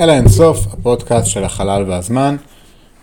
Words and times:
אל 0.00 0.10
האינסוף, 0.10 0.66
הפודקאסט 0.72 1.26
של 1.26 1.44
החלל 1.44 1.84
והזמן. 1.88 2.36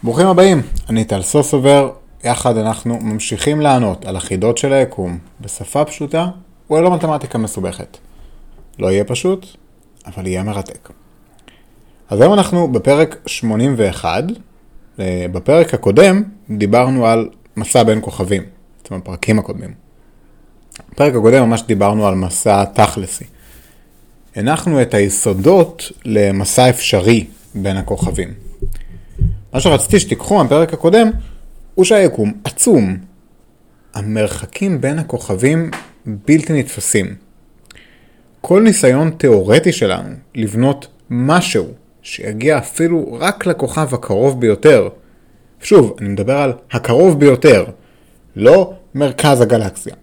ברוכים 0.03 0.27
הבאים, 0.27 0.61
אני 0.89 1.05
טל 1.05 1.21
סוסובר, 1.21 1.91
יחד 2.23 2.57
אנחנו 2.57 2.99
ממשיכים 3.01 3.61
לענות 3.61 4.05
על 4.05 4.15
החידות 4.15 4.57
של 4.57 4.73
היקום 4.73 5.17
בשפה 5.41 5.85
פשוטה 5.85 6.27
וללא 6.69 6.95
מתמטיקה 6.95 7.37
מסובכת. 7.37 7.97
לא 8.79 8.91
יהיה 8.91 9.03
פשוט, 9.03 9.45
אבל 10.05 10.27
יהיה 10.27 10.43
מרתק. 10.43 10.89
אז 12.09 12.21
היום 12.21 12.33
אנחנו 12.33 12.71
בפרק 12.71 13.17
81, 13.25 14.23
אה, 14.99 15.25
בפרק 15.31 15.73
הקודם 15.73 16.23
דיברנו 16.49 17.07
על 17.07 17.29
מסע 17.57 17.83
בין 17.83 17.99
כוכבים, 18.01 18.43
זאת 18.77 18.91
אומרת, 18.91 19.03
הפרקים 19.03 19.39
הקודמים. 19.39 19.73
בפרק 20.91 21.13
הקודם 21.15 21.49
ממש 21.49 21.63
דיברנו 21.67 22.07
על 22.07 22.15
מסע 22.15 22.65
תכלסי. 22.65 23.25
הנחנו 24.37 24.81
את 24.81 24.93
היסודות 24.93 25.91
למסע 26.05 26.69
אפשרי 26.69 27.25
בין 27.55 27.77
הכוכבים. 27.77 28.33
מה 29.53 29.59
שרציתי 29.59 29.99
שתיקחו 29.99 30.37
מהפרק 30.43 30.73
הקודם, 30.73 31.11
הוא 31.75 31.85
שהיקום 31.85 32.33
עצום. 32.43 32.97
המרחקים 33.93 34.81
בין 34.81 34.99
הכוכבים 34.99 35.71
בלתי 36.05 36.53
נתפסים. 36.53 37.15
כל 38.41 38.61
ניסיון 38.61 39.09
תיאורטי 39.09 39.71
שלנו 39.71 40.09
לבנות 40.35 40.87
משהו 41.09 41.65
שיגיע 42.01 42.57
אפילו 42.57 43.17
רק 43.19 43.45
לכוכב 43.45 43.93
הקרוב 43.93 44.39
ביותר, 44.39 44.89
שוב, 45.61 45.95
אני 45.99 46.09
מדבר 46.09 46.37
על 46.37 46.53
הקרוב 46.71 47.19
ביותר, 47.19 47.65
לא 48.35 48.73
מרכז 48.95 49.41
הגלקסיה. 49.41 49.95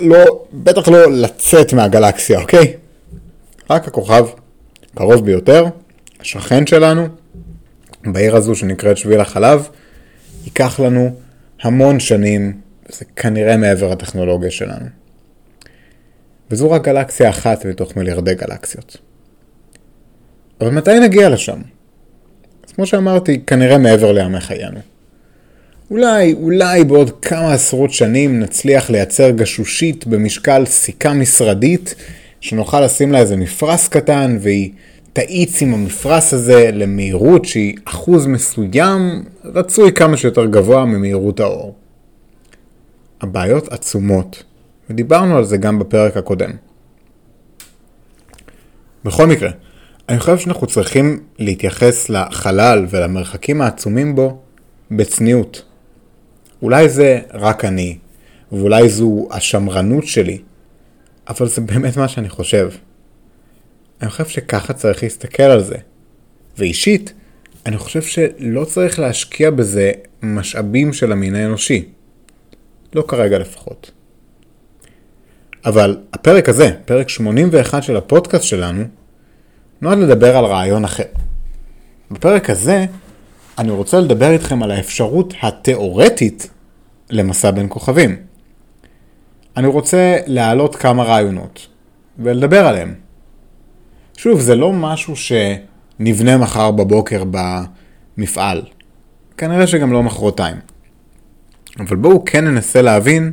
לא, 0.00 0.44
בטח 0.52 0.88
לא 0.88 1.12
לצאת 1.12 1.72
מהגלקסיה, 1.72 2.40
אוקיי? 2.40 2.76
רק 3.70 3.88
הכוכב 3.88 4.26
קרוב 4.94 5.24
ביותר, 5.24 5.64
השכן 6.20 6.66
שלנו, 6.66 7.08
בעיר 8.04 8.36
הזו 8.36 8.54
שנקראת 8.54 8.96
שביל 8.96 9.20
החלב, 9.20 9.68
ייקח 10.44 10.80
לנו 10.80 11.14
המון 11.62 12.00
שנים, 12.00 12.60
זה 12.88 13.04
כנראה 13.16 13.56
מעבר 13.56 13.92
הטכנולוגיה 13.92 14.50
שלנו. 14.50 14.86
וזו 16.50 16.70
רק 16.70 16.84
גלקסיה 16.84 17.30
אחת 17.30 17.66
מתוך 17.66 17.96
מיליארדי 17.96 18.34
גלקסיות. 18.34 18.96
אבל 20.60 20.70
מתי 20.70 21.00
נגיע 21.00 21.28
לשם? 21.28 21.60
אז 22.66 22.72
כמו 22.72 22.86
שאמרתי, 22.86 23.40
כנראה 23.46 23.78
מעבר 23.78 24.12
לימי 24.12 24.40
חיינו. 24.40 24.80
אולי, 25.90 26.32
אולי 26.32 26.84
בעוד 26.84 27.10
כמה 27.22 27.52
עשרות 27.52 27.92
שנים 27.92 28.40
נצליח 28.40 28.90
לייצר 28.90 29.30
גשושית 29.30 30.06
במשקל 30.06 30.64
סיכה 30.66 31.12
משרדית 31.12 31.94
שנוכל 32.40 32.80
לשים 32.80 33.12
לה 33.12 33.18
איזה 33.18 33.36
מפרש 33.36 33.88
קטן 33.88 34.38
והיא 34.40 34.72
תאיץ 35.12 35.62
עם 35.62 35.74
המפרש 35.74 36.34
הזה 36.34 36.70
למהירות 36.72 37.44
שהיא 37.44 37.76
אחוז 37.84 38.26
מסוים 38.26 39.24
רצוי 39.44 39.92
כמה 39.92 40.16
שיותר 40.16 40.46
גבוה 40.46 40.84
ממהירות 40.84 41.40
האור. 41.40 41.74
הבעיות 43.20 43.72
עצומות, 43.72 44.42
ודיברנו 44.90 45.36
על 45.36 45.44
זה 45.44 45.56
גם 45.56 45.78
בפרק 45.78 46.16
הקודם. 46.16 46.50
בכל 49.04 49.26
מקרה, 49.26 49.50
אני 50.08 50.18
חושב 50.18 50.38
שאנחנו 50.38 50.66
צריכים 50.66 51.20
להתייחס 51.38 52.08
לחלל 52.08 52.86
ולמרחקים 52.90 53.62
העצומים 53.62 54.14
בו 54.14 54.38
בצניעות. 54.90 55.62
אולי 56.62 56.88
זה 56.88 57.20
רק 57.34 57.64
אני, 57.64 57.98
ואולי 58.52 58.88
זו 58.88 59.28
השמרנות 59.30 60.06
שלי, 60.06 60.38
אבל 61.28 61.48
זה 61.48 61.60
באמת 61.60 61.96
מה 61.96 62.08
שאני 62.08 62.28
חושב. 62.28 62.70
אני 64.02 64.10
חושב 64.10 64.26
שככה 64.26 64.72
צריך 64.72 65.02
להסתכל 65.02 65.42
על 65.42 65.62
זה. 65.62 65.76
ואישית, 66.58 67.12
אני 67.66 67.78
חושב 67.78 68.02
שלא 68.02 68.64
צריך 68.64 68.98
להשקיע 68.98 69.50
בזה 69.50 69.92
משאבים 70.22 70.92
של 70.92 71.12
המין 71.12 71.34
האנושי. 71.34 71.88
לא 72.94 73.04
כרגע 73.08 73.38
לפחות. 73.38 73.90
אבל 75.64 75.98
הפרק 76.12 76.48
הזה, 76.48 76.70
פרק 76.84 77.08
81 77.08 77.82
של 77.82 77.96
הפודקאסט 77.96 78.44
שלנו, 78.44 78.84
נועד 79.80 79.98
לדבר 79.98 80.36
על 80.36 80.44
רעיון 80.44 80.84
אחר. 80.84 81.04
בפרק 82.10 82.50
הזה, 82.50 82.86
אני 83.58 83.70
רוצה 83.70 84.00
לדבר 84.00 84.30
איתכם 84.30 84.62
על 84.62 84.70
האפשרות 84.70 85.34
התיאורטית 85.42 86.50
למסע 87.10 87.50
בין 87.50 87.66
כוכבים. 87.68 88.25
אני 89.56 89.66
רוצה 89.66 90.18
להעלות 90.26 90.76
כמה 90.76 91.02
רעיונות 91.02 91.66
ולדבר 92.18 92.66
עליהם. 92.66 92.94
שוב, 94.16 94.40
זה 94.40 94.54
לא 94.54 94.72
משהו 94.72 95.14
שנבנה 95.16 96.36
מחר 96.36 96.70
בבוקר 96.70 97.24
במפעל. 97.30 98.62
כנראה 99.36 99.66
שגם 99.66 99.92
לא 99.92 100.02
מחרתיים. 100.02 100.56
אבל 101.80 101.96
בואו 101.96 102.24
כן 102.24 102.44
ננסה 102.44 102.82
להבין 102.82 103.32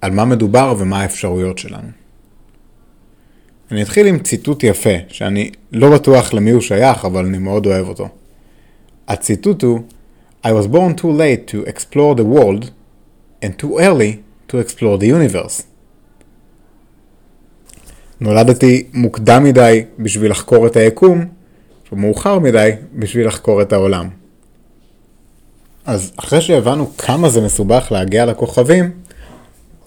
על 0.00 0.10
מה 0.10 0.24
מדובר 0.24 0.74
ומה 0.78 1.00
האפשרויות 1.00 1.58
שלנו. 1.58 1.88
אני 3.70 3.82
אתחיל 3.82 4.06
עם 4.06 4.18
ציטוט 4.18 4.64
יפה, 4.64 4.90
שאני 5.08 5.50
לא 5.72 5.90
בטוח 5.90 6.32
למי 6.32 6.50
הוא 6.50 6.60
שייך, 6.60 7.04
אבל 7.04 7.26
אני 7.26 7.38
מאוד 7.38 7.66
אוהב 7.66 7.88
אותו. 7.88 8.08
הציטוט 9.08 9.62
הוא 9.62 9.80
I 10.44 10.48
was 10.48 10.66
born 10.66 11.00
too 11.00 11.12
late 11.18 11.50
to 11.52 11.68
explore 11.70 12.14
the 12.14 12.24
world 12.24 12.64
and 13.42 13.62
too 13.62 13.78
early 13.78 14.25
to 14.48 14.52
explore 14.52 15.00
the 15.00 15.04
universe. 15.04 15.62
נולדתי 18.20 18.86
מוקדם 18.92 19.44
מדי 19.44 19.84
בשביל 19.98 20.30
לחקור 20.30 20.66
את 20.66 20.76
היקום, 20.76 21.24
ומאוחר 21.92 22.38
מדי 22.38 22.70
בשביל 22.94 23.26
לחקור 23.26 23.62
את 23.62 23.72
העולם. 23.72 24.08
אז 25.86 26.12
אחרי 26.16 26.40
שהבנו 26.40 26.96
כמה 26.96 27.28
זה 27.28 27.40
מסובך 27.40 27.88
להגיע 27.90 28.26
לכוכבים, 28.26 28.90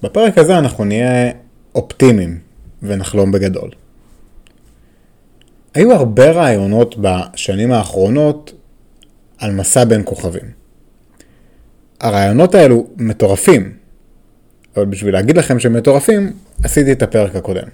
בפרק 0.03 0.37
הזה 0.37 0.57
אנחנו 0.57 0.85
נהיה 0.85 1.31
אופטימיים 1.75 2.39
ונחלום 2.83 3.31
בגדול. 3.31 3.69
היו 5.73 5.93
הרבה 5.93 6.31
רעיונות 6.31 6.95
בשנים 7.01 7.71
האחרונות 7.71 8.53
על 9.37 9.51
מסע 9.51 9.85
בין 9.85 10.01
כוכבים. 10.05 10.51
הרעיונות 12.01 12.55
האלו 12.55 12.87
מטורפים, 12.97 13.73
אבל 14.79 14.87
בשביל 14.87 15.13
להגיד 15.13 15.37
לכם 15.37 15.59
שהם 15.59 15.73
מטורפים, 15.73 16.33
עשיתי 16.63 16.91
את 16.91 17.01
הפרק 17.01 17.35
הקודם. 17.35 17.67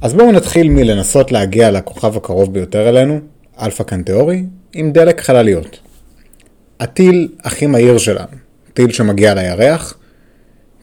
אז 0.00 0.14
בואו 0.14 0.32
נתחיל 0.32 0.68
מלנסות 0.68 1.32
להגיע 1.32 1.70
לכוכב 1.70 2.16
הקרוב 2.16 2.54
ביותר 2.54 2.88
אלינו, 2.88 3.20
אלפא 3.60 3.84
קנטאורי, 3.84 4.44
עם 4.72 4.92
דלק 4.92 5.20
חלליות. 5.20 5.78
הטיל 6.80 7.28
הכי 7.44 7.66
מהיר 7.66 7.98
שלנו, 7.98 8.36
טיל 8.74 8.92
שמגיע 8.92 9.34
לירח, 9.34 9.98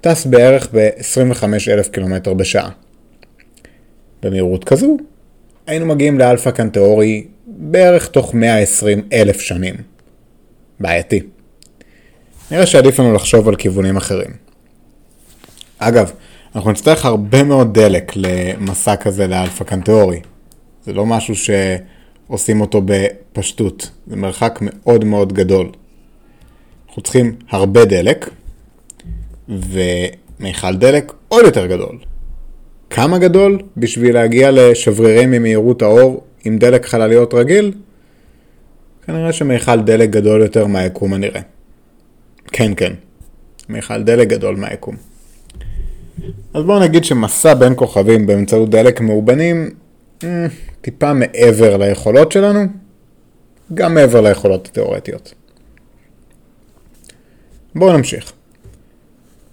טס 0.02 0.26
בערך 0.26 0.68
ב-25,000 0.74 1.90
קילומטר 1.92 2.34
בשעה. 2.34 2.70
במהירות 4.24 4.64
כזו, 4.64 4.98
היינו 5.68 5.86
מגיעים 5.86 6.20
לאלפא 6.20 6.52
קנטאורי 6.52 7.28
בערך 7.48 8.08
תוך 8.08 8.34
120 8.34 9.02
אלף 9.14 9.40
שנים. 9.40 9.76
בעייתי. 10.80 11.22
נראה 12.52 12.66
שעדיף 12.66 13.00
לנו 13.00 13.14
לחשוב 13.14 13.48
על 13.48 13.56
כיוונים 13.56 13.98
אחרים. 13.98 14.32
אגב, 15.78 16.12
אנחנו 16.56 16.72
נצטרך 16.72 17.06
הרבה 17.06 17.44
מאוד 17.44 17.74
דלק 17.74 18.12
למסע 18.16 18.96
כזה 18.96 19.28
לאלפא 19.28 19.64
קנטאורי. 19.64 20.20
זה 20.86 20.94
לא 20.94 21.06
משהו 21.06 21.34
שעושים 21.36 22.62
אותו 22.62 22.82
בפשטות, 22.86 23.90
זה 24.08 24.16
מרחק 24.16 24.60
מאוד 24.62 25.06
מאוד 25.06 25.34
גדול. 25.34 25.70
אנחנו 26.88 27.02
צריכים 27.02 27.36
הרבה 27.50 27.86
דלק, 27.86 28.30
ומיכל 29.50 30.76
דלק 30.76 31.14
עוד 31.28 31.46
יותר 31.46 31.66
גדול. 31.66 31.98
כמה 32.90 33.18
גדול 33.18 33.60
בשביל 33.78 34.14
להגיע 34.14 34.50
לשברירים 34.52 35.32
ממהירות 35.32 35.82
האור 35.82 36.24
עם 36.46 36.58
דלק 36.58 36.86
חלליות 36.86 37.34
רגיל? 37.34 37.74
כנראה 39.06 39.34
שמיכל 39.34 39.80
דלק 39.82 40.10
גדול 40.10 40.42
יותר 40.42 40.68
מהיקום 40.68 41.14
הנראה. 41.14 41.42
כן, 42.54 42.72
כן. 42.78 42.94
מיכל 43.70 44.04
דלק 44.04 44.28
גדול 44.28 44.56
מהיקום. 44.56 44.96
אז 46.54 46.64
בואו 46.64 46.80
נגיד 46.80 47.04
שמסע 47.04 47.54
בין 47.54 47.74
כוכבים 47.76 48.28
באמצעות 48.28 48.70
דלק 48.70 49.02
מאובנים, 49.02 49.70
אה, 50.24 50.46
טיפה 50.82 51.14
מעבר 51.14 51.78
ליכולות 51.78 52.32
שלנו, 52.32 52.60
גם 53.74 53.94
מעבר 53.94 54.22
ליכולות 54.22 54.68
התיאורטיות. 54.68 55.34
בואו 57.76 57.98
נמשיך. 57.98 58.34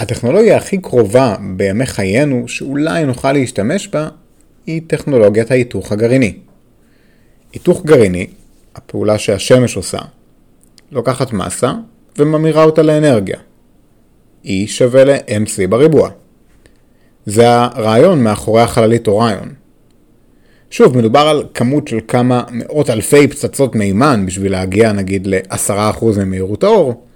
הטכנולוגיה 0.01 0.57
הכי 0.57 0.79
קרובה 0.79 1.37
בימי 1.57 1.87
חיינו 1.87 2.49
שאולי 2.49 3.05
נוכל 3.05 3.33
להשתמש 3.33 3.89
בה 3.89 4.09
היא 4.67 4.83
טכנולוגיית 4.87 5.51
ההיתוך 5.51 5.93
הגרעיני. 5.93 6.39
היתוך 7.53 7.85
גרעיני, 7.85 8.27
הפעולה 8.75 9.19
שהשמש 9.19 9.77
עושה, 9.77 9.99
לוקחת 10.93 11.33
מסה 11.33 11.73
וממירה 12.19 12.65
אותה 12.65 12.83
לאנרגיה. 12.83 13.39
E 14.45 14.49
שווה 14.67 15.05
ל-MC 15.05 15.67
בריבוע. 15.69 16.11
זה 17.27 17.45
הרעיון 17.49 18.25
מאחורי 18.25 18.63
החללית 18.63 19.09
אוריון. 19.09 19.55
שוב, 20.71 20.99
מדובר 20.99 21.21
על 21.21 21.45
כמות 21.55 21.89
של 21.89 21.99
כמה 22.09 22.43
מאות 22.51 22.91
אלפי 22.91 23.29
פצצות 23.29 23.75
מימן 23.75 24.27
בשביל 24.27 24.53
להגיע 24.53 24.93
נגיד 24.93 25.27
ל-10% 25.27 26.05
ממהירות 26.19 26.65
האור, 26.65 27.07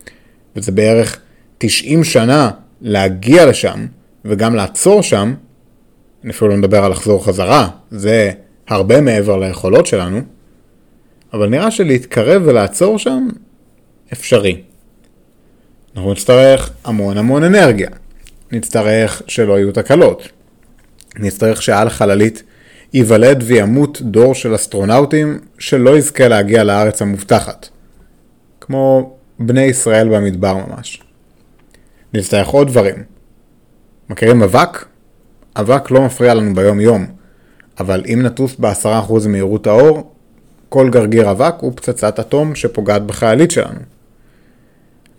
וזה 0.56 0.72
בערך 0.72 1.20
90 1.58 2.04
שנה 2.04 2.50
להגיע 2.80 3.46
לשם 3.46 3.86
וגם 4.24 4.54
לעצור 4.54 5.02
שם, 5.02 5.34
אני 6.24 6.30
אפילו 6.30 6.50
לא 6.50 6.56
מדבר 6.56 6.84
על 6.84 6.90
לחזור 6.90 7.24
חזרה, 7.24 7.68
זה 7.90 8.32
הרבה 8.68 9.00
מעבר 9.00 9.36
ליכולות 9.36 9.86
שלנו, 9.86 10.20
אבל 11.32 11.48
נראה 11.48 11.70
שלהתקרב 11.70 12.42
ולעצור 12.44 12.98
שם 12.98 13.28
אפשרי. 14.12 14.62
אנחנו 15.96 16.12
נצטרך 16.12 16.70
המון 16.84 17.18
המון 17.18 17.44
אנרגיה. 17.44 17.88
נצטרך 18.52 19.22
שלא 19.26 19.58
יהיו 19.58 19.72
תקלות. 19.72 20.28
נצטרך 21.18 21.62
שעל 21.62 21.90
חללית 21.90 22.42
ייוולד 22.92 23.42
וימות 23.46 24.02
דור 24.02 24.34
של 24.34 24.54
אסטרונאוטים 24.54 25.38
שלא 25.58 25.98
יזכה 25.98 26.28
להגיע 26.28 26.64
לארץ 26.64 27.02
המובטחת. 27.02 27.68
כמו 28.60 29.16
בני 29.38 29.62
ישראל 29.62 30.08
במדבר 30.08 30.56
ממש. 30.56 31.02
נצטרך 32.14 32.48
עוד 32.48 32.68
דברים. 32.68 32.94
מכירים 34.10 34.42
אבק? 34.42 34.84
אבק 35.56 35.90
לא 35.90 36.02
מפריע 36.02 36.34
לנו 36.34 36.54
ביום 36.54 36.80
יום, 36.80 37.06
אבל 37.80 38.02
אם 38.06 38.22
נטוס 38.22 38.56
ב-10% 38.58 39.28
מהירות 39.28 39.66
האור, 39.66 40.14
כל 40.68 40.90
גרגיר 40.90 41.30
אבק 41.30 41.54
הוא 41.58 41.72
פצצת 41.74 42.20
אטום 42.20 42.54
שפוגעת 42.54 43.06
בחיילית 43.06 43.50
שלנו. 43.50 43.80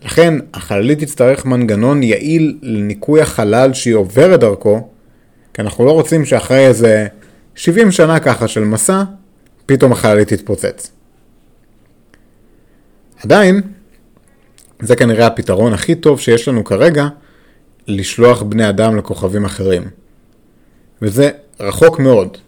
לכן 0.06 0.34
החללית 0.54 0.98
תצטרך 0.98 1.44
מנגנון 1.44 2.02
יעיל 2.02 2.58
לניקוי 2.62 3.20
החלל 3.20 3.72
שהיא 3.72 3.94
עוברת 3.94 4.40
דרכו, 4.40 4.88
כי 5.54 5.62
אנחנו 5.62 5.84
לא 5.84 5.92
רוצים 5.92 6.24
שאחרי 6.24 6.66
איזה 6.66 7.06
70 7.54 7.90
שנה 7.90 8.20
ככה 8.20 8.48
של 8.48 8.64
מסע, 8.64 9.02
פתאום 9.66 9.92
החללית 9.92 10.28
תתפוצץ. 10.28 10.90
עדיין, 13.24 13.60
זה 14.82 14.96
כנראה 14.96 15.26
הפתרון 15.26 15.72
הכי 15.72 15.94
טוב 15.94 16.20
שיש 16.20 16.48
לנו 16.48 16.64
כרגע 16.64 17.08
לשלוח 17.88 18.42
בני 18.42 18.68
אדם 18.68 18.96
לכוכבים 18.96 19.44
אחרים. 19.44 19.82
וזה 21.02 21.30
רחוק 21.60 21.98
מאוד. 21.98 22.38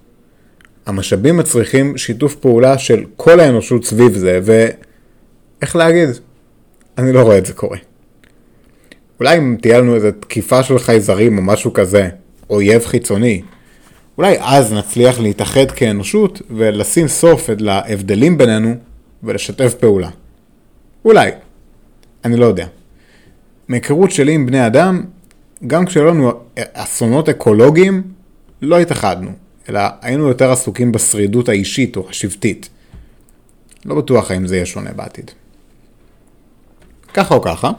המשאבים 0.86 1.36
מצריכים 1.36 1.98
שיתוף 1.98 2.34
פעולה 2.34 2.78
של 2.78 3.04
כל 3.16 3.40
האנושות 3.40 3.84
סביב 3.84 4.18
זה, 4.18 4.40
ואיך 4.42 5.76
להגיד, 5.76 6.08
אני 6.98 7.12
לא 7.12 7.22
רואה 7.22 7.38
את 7.38 7.46
זה 7.46 7.52
קורה. 7.52 7.78
אולי 9.20 9.38
אם 9.38 9.56
תהיה 9.62 9.80
לנו 9.80 9.94
איזו 9.94 10.08
תקיפה 10.20 10.62
של 10.62 10.78
חייזרים 10.78 11.38
או 11.38 11.42
משהו 11.42 11.72
כזה, 11.72 12.08
אויב 12.50 12.84
חיצוני, 12.84 13.42
אולי 14.18 14.36
אז 14.40 14.72
נצליח 14.72 15.20
להתאחד 15.20 15.70
כאנושות 15.70 16.42
ולשים 16.50 17.08
סוף 17.08 17.50
להבדלים 17.58 18.38
בינינו 18.38 18.74
ולשתף 19.22 19.74
פעולה. 19.74 20.10
אולי. 21.04 21.30
אני 22.24 22.36
לא 22.36 22.46
יודע. 22.46 22.66
מהיכרות 23.68 24.10
שלי 24.10 24.32
עם 24.32 24.46
בני 24.46 24.66
אדם, 24.66 25.04
גם 25.66 25.86
כשהיו 25.86 26.04
לנו 26.04 26.32
אסונות 26.72 27.28
אקולוגיים, 27.28 28.02
לא 28.62 28.78
התאחדנו, 28.78 29.30
אלא 29.68 29.80
היינו 30.00 30.28
יותר 30.28 30.52
עסוקים 30.52 30.92
בשרידות 30.92 31.48
האישית 31.48 31.96
או 31.96 32.06
השבטית. 32.10 32.68
לא 33.84 33.94
בטוח 33.94 34.30
האם 34.30 34.46
זה 34.46 34.56
יהיה 34.56 34.66
שונה 34.66 34.92
בעתיד. 34.92 35.30
ככה 37.14 37.34
או 37.34 37.42
ככה, 37.42 37.70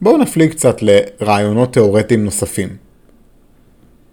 בואו 0.00 0.18
נפליג 0.18 0.50
קצת 0.50 0.76
לרעיונות 0.82 1.72
תאורטיים 1.72 2.24
נוספים. 2.24 2.76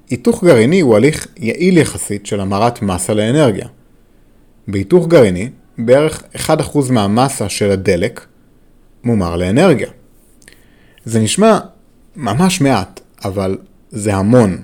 היתוך 0.10 0.44
גרעיני 0.44 0.80
הוא 0.80 0.96
הליך 0.96 1.28
יעיל 1.38 1.78
יחסית 1.78 2.26
של 2.26 2.40
המרת 2.40 2.82
מסה 2.82 3.14
לאנרגיה. 3.14 3.68
בהיתוך 4.68 5.08
גרעיני, 5.08 5.50
בערך 5.78 6.24
1% 6.36 6.92
מהמסה 6.92 7.50
של 7.50 7.72
הדלק 7.72 8.26
מומר 9.04 9.36
לאנרגיה. 9.36 9.90
זה 11.06 11.20
נשמע 11.20 11.60
ממש 12.16 12.62
מעט, 12.62 13.00
אבל 13.24 13.58
זה 13.90 14.16
המון, 14.16 14.58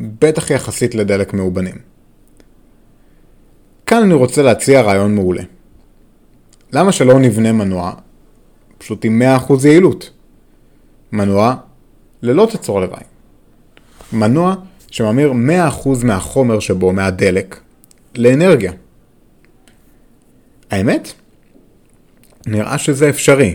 בטח 0.00 0.50
יחסית 0.50 0.94
לדלק 0.94 1.34
מאובנים. 1.34 1.74
כאן 3.86 4.02
אני 4.02 4.14
רוצה 4.14 4.42
להציע 4.42 4.80
רעיון 4.80 5.14
מעולה. 5.14 5.42
למה 6.72 6.92
שלא 6.92 7.18
נבנה 7.20 7.52
מנוע 7.52 7.92
פשוט 8.82 9.04
עם 9.04 9.22
100% 9.48 9.66
יעילות? 9.66 10.10
מנוע 11.12 11.54
ללא 12.22 12.48
תצור 12.52 12.80
לוואי. 12.80 13.02
מנוע 14.12 14.54
שממיר 14.90 15.32
100% 15.32 16.04
מהחומר 16.04 16.60
שבו, 16.60 16.92
מהדלק, 16.92 17.60
לאנרגיה. 18.16 18.72
האמת? 20.70 21.12
נראה 22.46 22.78
שזה 22.78 23.08
אפשרי. 23.08 23.54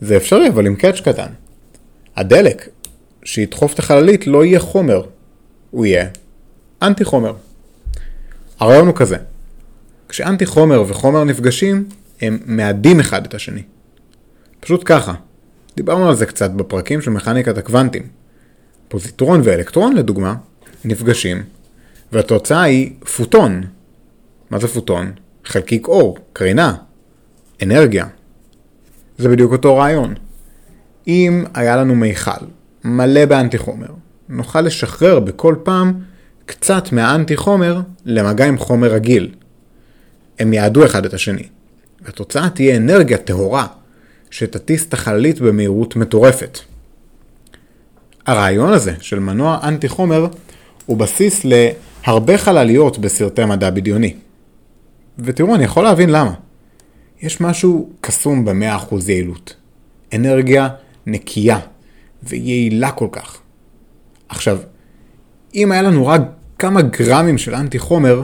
זה 0.00 0.16
אפשרי, 0.16 0.48
אבל 0.48 0.66
עם 0.66 0.76
קאץ' 0.76 1.00
קטן. 1.00 1.32
הדלק 2.16 2.68
שידחוף 3.24 3.74
את 3.74 3.78
החללית 3.78 4.26
לא 4.26 4.44
יהיה 4.44 4.60
חומר, 4.60 5.02
הוא 5.70 5.86
יהיה 5.86 6.08
אנטי 6.82 7.04
חומר. 7.04 7.34
הרעיון 8.60 8.86
הוא 8.86 8.96
כזה, 8.96 9.16
כשאנטי 10.08 10.46
חומר 10.46 10.84
וחומר 10.88 11.24
נפגשים, 11.24 11.88
הם 12.20 12.38
מאדים 12.46 13.00
אחד 13.00 13.24
את 13.24 13.34
השני. 13.34 13.62
פשוט 14.60 14.82
ככה. 14.84 15.14
דיברנו 15.76 16.08
על 16.08 16.14
זה 16.14 16.26
קצת 16.26 16.50
בפרקים 16.50 17.00
של 17.00 17.10
מכניקת 17.10 17.58
הקוונטים. 17.58 18.02
פוזיטרון 18.88 19.40
ואלקטרון 19.44 19.96
לדוגמה, 19.96 20.34
נפגשים, 20.84 21.42
והתוצאה 22.12 22.62
היא 22.62 22.92
פוטון. 23.16 23.62
מה 24.50 24.58
זה 24.58 24.68
פוטון? 24.68 25.12
חלקיק 25.44 25.88
אור, 25.88 26.18
קרינה, 26.32 26.74
אנרגיה. 27.62 28.06
זה 29.18 29.28
בדיוק 29.28 29.52
אותו 29.52 29.76
רעיון. 29.76 30.14
אם 31.06 31.44
היה 31.54 31.76
לנו 31.76 31.94
מיכל 31.94 32.30
מלא 32.84 33.24
באנטי 33.24 33.58
חומר, 33.58 33.88
נוכל 34.28 34.60
לשחרר 34.60 35.20
בכל 35.20 35.54
פעם 35.62 36.00
קצת 36.46 36.92
מהאנטי 36.92 37.36
חומר 37.36 37.80
למגע 38.04 38.46
עם 38.46 38.58
חומר 38.58 38.88
רגיל. 38.92 39.34
הם 40.38 40.52
יעדו 40.52 40.84
אחד 40.84 41.04
את 41.04 41.14
השני. 41.14 41.48
והתוצאה 42.02 42.50
תהיה 42.50 42.76
אנרגיה 42.76 43.18
טהורה, 43.18 43.66
שתטיס 44.30 44.88
את 44.88 44.94
החללית 44.94 45.40
במהירות 45.40 45.96
מטורפת. 45.96 46.58
הרעיון 48.26 48.72
הזה 48.72 48.94
של 49.00 49.18
מנוע 49.18 49.58
אנטי 49.62 49.88
חומר 49.88 50.26
הוא 50.86 50.96
בסיס 50.96 51.40
להרבה 51.44 52.38
חלליות 52.38 52.98
בסרטי 52.98 53.44
מדע 53.44 53.70
בדיוני. 53.70 54.14
ותראו, 55.18 55.54
אני 55.54 55.64
יכול 55.64 55.84
להבין 55.84 56.10
למה. 56.10 56.34
יש 57.22 57.40
משהו 57.40 57.90
קסום 58.00 58.44
ב-100% 58.44 58.94
יעילות. 59.08 59.56
אנרגיה 60.14 60.68
נקייה 61.06 61.58
ויעילה 62.22 62.90
כל 62.90 63.08
כך. 63.12 63.38
עכשיו, 64.28 64.58
אם 65.54 65.72
היה 65.72 65.82
לנו 65.82 66.06
רק 66.06 66.22
כמה 66.58 66.82
גרמים 66.82 67.38
של 67.38 67.54
אנטי 67.54 67.78
חומר, 67.78 68.22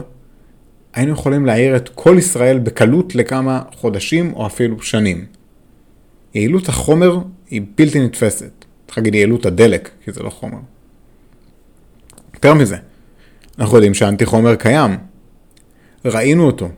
היינו 0.93 1.11
יכולים 1.13 1.45
להעיר 1.45 1.75
את 1.75 1.89
כל 1.95 2.15
ישראל 2.19 2.59
בקלות 2.59 3.15
לכמה 3.15 3.61
חודשים 3.75 4.33
או 4.33 4.47
אפילו 4.47 4.81
שנים. 4.81 5.36
יעילות 6.37 6.69
החומר 6.69 7.17
היא 7.49 7.61
בלתי 7.75 7.99
נתפסת. 7.99 8.65
צריך 8.85 8.97
להגיד 8.97 9.15
יעילות 9.15 9.45
הדלק, 9.45 9.89
כי 10.03 10.11
זה 10.11 10.23
לא 10.23 10.29
חומר. 10.29 10.57
יותר 12.33 12.53
מזה, 12.53 12.77
אנחנו 13.59 13.75
יודעים 13.75 13.93
שהאנטי 13.93 14.25
חומר 14.25 14.55
קיים. 14.55 14.97
ראינו 16.05 16.45
אותו. 16.45 16.69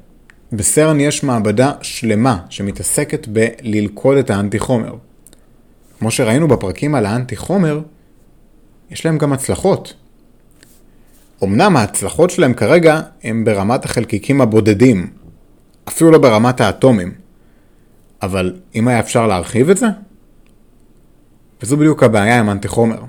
בסרן 0.52 1.00
יש 1.00 1.24
מעבדה 1.24 1.72
שלמה 1.82 2.40
שמתעסקת 2.50 3.28
בללכוד 3.28 4.18
את 4.18 4.30
האנטי 4.30 4.60
חומר. 4.60 4.96
כמו 6.00 6.12
שראינו 6.12 6.48
בפרקים 6.48 6.96
על 6.96 7.06
האנטי 7.06 7.36
חומר, 7.36 7.80
יש 8.92 9.06
להם 9.06 9.18
גם 9.18 9.34
הצלחות. 9.34 9.94
אמנם 11.44 11.78
ההצלחות 11.78 12.30
שלהם 12.30 12.54
כרגע 12.54 13.02
הם 13.24 13.46
ברמת 13.46 13.86
החלקיקים 13.86 14.42
הבודדים, 14.42 15.08
אפילו 15.88 16.12
לא 16.12 16.18
ברמת 16.18 16.62
האטומים. 16.62 17.29
אבל 18.22 18.56
אם 18.76 18.88
היה 18.88 19.00
אפשר 19.00 19.28
להרחיב 19.28 19.70
את 19.70 19.78
זה? 19.78 19.88
וזו 21.62 21.78
בדיוק 21.78 22.04
הבעיה 22.04 22.40
עם 22.40 22.50
אנטי 22.50 22.68
חומר. 22.68 23.02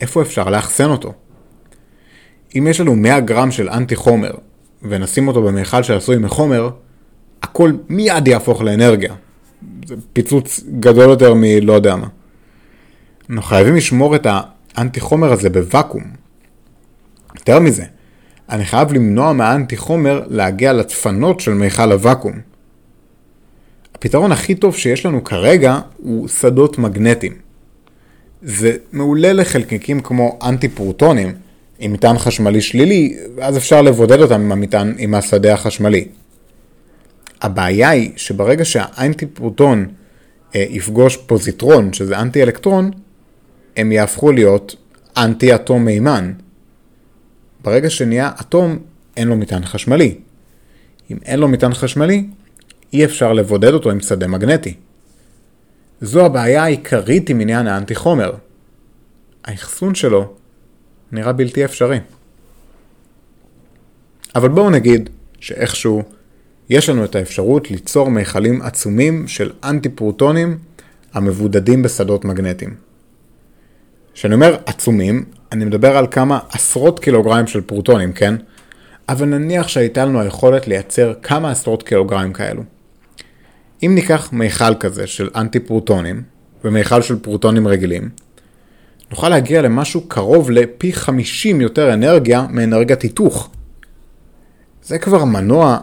איפה 0.00 0.22
אפשר 0.22 0.50
לאחסן 0.50 0.90
אותו? 0.90 1.12
אם 2.54 2.66
יש 2.70 2.80
לנו 2.80 2.96
100 2.96 3.20
גרם 3.20 3.50
של 3.50 3.68
אנטי 3.68 3.96
חומר 3.96 4.30
ונשים 4.82 5.28
אותו 5.28 5.42
במיכל 5.42 5.82
שעשוי 5.82 6.18
מחומר, 6.18 6.70
הכל 7.42 7.72
מיד 7.88 8.28
יהפוך 8.28 8.62
לאנרגיה. 8.62 9.14
זה 9.86 9.94
פיצוץ 10.12 10.60
גדול 10.80 11.10
יותר 11.10 11.34
מלא 11.34 11.72
יודע 11.72 11.96
מה. 11.96 12.06
אנחנו 13.30 13.42
חייבים 13.42 13.76
לשמור 13.76 14.16
את 14.16 14.26
האנטי 14.76 15.00
חומר 15.00 15.32
הזה 15.32 15.50
בוואקום. 15.50 16.02
יותר 17.34 17.58
מזה, 17.58 17.84
אני 18.48 18.64
חייב 18.64 18.92
למנוע 18.92 19.32
מהאנטי 19.32 19.76
חומר 19.76 20.22
להגיע 20.26 20.72
לדפנות 20.72 21.40
של 21.40 21.54
מיכל 21.54 21.92
הוואקום. 21.92 22.47
הפתרון 23.98 24.32
הכי 24.32 24.54
טוב 24.54 24.76
שיש 24.76 25.06
לנו 25.06 25.24
כרגע 25.24 25.78
הוא 25.96 26.28
שדות 26.28 26.78
מגנטיים. 26.78 27.34
זה 28.42 28.76
מעולה 28.92 29.32
לחלקיקים 29.32 30.00
כמו 30.00 30.38
אנטי 30.42 30.68
פרוטונים, 30.68 31.34
עם 31.78 31.92
מטען 31.92 32.18
חשמלי 32.18 32.60
שלילי, 32.60 33.16
אז 33.40 33.56
אפשר 33.56 33.82
לבודד 33.82 34.20
אותם 34.20 34.34
עם, 34.34 34.52
המטען, 34.52 34.94
עם 34.98 35.14
השדה 35.14 35.54
החשמלי. 35.54 36.08
הבעיה 37.42 37.90
היא 37.90 38.10
שברגע 38.16 38.64
שהאנטי 38.64 39.26
פרוטון 39.26 39.86
אה, 40.54 40.64
יפגוש 40.70 41.16
פוזיטרון, 41.16 41.92
שזה 41.92 42.18
אנטי 42.18 42.42
אלקטרון, 42.42 42.90
הם 43.76 43.92
יהפכו 43.92 44.32
להיות 44.32 44.76
אנטי 45.16 45.54
אטום 45.54 45.84
מימן. 45.84 46.32
ברגע 47.64 47.90
שנהיה 47.90 48.30
אטום, 48.40 48.78
אין 49.16 49.28
לו 49.28 49.36
מטען 49.36 49.64
חשמלי. 49.64 50.14
אם 51.10 51.16
אין 51.24 51.40
לו 51.40 51.48
מטען 51.48 51.74
חשמלי, 51.74 52.26
אי 52.92 53.04
אפשר 53.04 53.32
לבודד 53.32 53.72
אותו 53.72 53.90
עם 53.90 54.00
שדה 54.00 54.26
מגנטי. 54.26 54.74
זו 56.00 56.26
הבעיה 56.26 56.62
העיקרית 56.62 57.30
עם 57.30 57.40
עניין 57.40 57.66
האנטי 57.66 57.94
חומר. 57.94 58.32
האחסון 59.44 59.94
שלו 59.94 60.32
נראה 61.12 61.32
בלתי 61.32 61.64
אפשרי. 61.64 61.98
אבל 64.34 64.48
בואו 64.48 64.70
נגיד 64.70 65.10
שאיכשהו 65.40 66.02
יש 66.70 66.88
לנו 66.88 67.04
את 67.04 67.14
האפשרות 67.14 67.70
ליצור 67.70 68.10
מיכלים 68.10 68.62
עצומים 68.62 69.28
של 69.28 69.52
אנטי 69.64 69.88
פרוטונים 69.88 70.58
המבודדים 71.12 71.82
בשדות 71.82 72.24
מגנטיים. 72.24 72.74
כשאני 74.14 74.34
אומר 74.34 74.56
עצומים, 74.66 75.24
אני 75.52 75.64
מדבר 75.64 75.96
על 75.96 76.06
כמה 76.10 76.38
עשרות 76.50 77.00
קילוגרמים 77.00 77.46
של 77.46 77.60
פרוטונים, 77.60 78.12
כן? 78.12 78.34
אבל 79.08 79.26
נניח 79.26 79.68
שהייתה 79.68 80.04
לנו 80.04 80.20
היכולת 80.20 80.68
לייצר 80.68 81.14
כמה 81.22 81.50
עשרות 81.50 81.82
קילוגרמים 81.82 82.32
כאלו. 82.32 82.62
אם 83.82 83.94
ניקח 83.94 84.32
מיכל 84.32 84.74
כזה 84.74 85.06
של 85.06 85.30
אנטי 85.34 85.60
פרוטונים 85.60 86.22
ומיכל 86.64 87.02
של 87.02 87.18
פרוטונים 87.18 87.68
רגילים, 87.68 88.08
נוכל 89.10 89.28
להגיע 89.28 89.62
למשהו 89.62 90.08
קרוב 90.08 90.50
לפי 90.50 90.92
50 90.92 91.60
יותר 91.60 91.92
אנרגיה 91.92 92.46
מאנרגיית 92.50 93.02
היתוך. 93.02 93.50
זה 94.82 94.98
כבר 94.98 95.24
מנוע 95.24 95.78